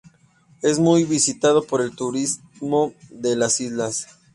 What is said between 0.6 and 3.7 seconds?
Es muy visitado por el turismo de las